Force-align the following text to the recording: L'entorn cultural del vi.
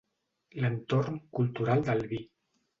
L'entorn 0.63 1.21
cultural 1.41 1.87
del 1.93 2.05
vi. 2.11 2.23